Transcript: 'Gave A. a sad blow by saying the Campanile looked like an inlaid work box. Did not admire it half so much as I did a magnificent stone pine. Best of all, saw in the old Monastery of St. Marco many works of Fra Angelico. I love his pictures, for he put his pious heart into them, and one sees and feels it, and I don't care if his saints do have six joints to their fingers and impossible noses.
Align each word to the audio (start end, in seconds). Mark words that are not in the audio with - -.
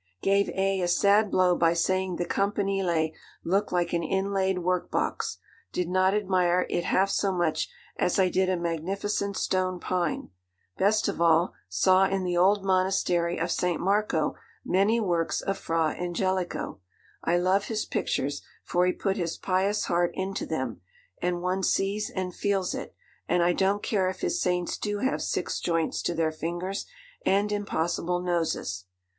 'Gave 0.23 0.49
A. 0.55 0.81
a 0.81 0.87
sad 0.87 1.29
blow 1.29 1.55
by 1.55 1.73
saying 1.73 2.15
the 2.15 2.25
Campanile 2.25 3.11
looked 3.43 3.71
like 3.71 3.93
an 3.93 4.01
inlaid 4.01 4.57
work 4.57 4.89
box. 4.89 5.37
Did 5.71 5.87
not 5.89 6.15
admire 6.15 6.65
it 6.71 6.85
half 6.85 7.11
so 7.11 7.31
much 7.31 7.69
as 7.97 8.17
I 8.17 8.27
did 8.27 8.49
a 8.49 8.57
magnificent 8.57 9.37
stone 9.37 9.79
pine. 9.79 10.31
Best 10.75 11.07
of 11.07 11.21
all, 11.21 11.53
saw 11.69 12.07
in 12.07 12.23
the 12.23 12.35
old 12.35 12.65
Monastery 12.65 13.37
of 13.37 13.51
St. 13.51 13.79
Marco 13.79 14.33
many 14.65 14.99
works 14.99 15.39
of 15.39 15.59
Fra 15.59 15.89
Angelico. 15.95 16.79
I 17.23 17.37
love 17.37 17.65
his 17.65 17.85
pictures, 17.85 18.41
for 18.63 18.87
he 18.87 18.93
put 18.93 19.17
his 19.17 19.37
pious 19.37 19.85
heart 19.85 20.09
into 20.15 20.47
them, 20.47 20.81
and 21.21 21.43
one 21.43 21.61
sees 21.61 22.09
and 22.09 22.33
feels 22.33 22.73
it, 22.73 22.95
and 23.29 23.43
I 23.43 23.53
don't 23.53 23.83
care 23.83 24.09
if 24.09 24.21
his 24.21 24.41
saints 24.41 24.79
do 24.79 24.97
have 24.97 25.21
six 25.21 25.59
joints 25.59 26.01
to 26.01 26.15
their 26.15 26.31
fingers 26.31 26.87
and 27.23 27.51
impossible 27.51 28.19
noses. 28.19 28.85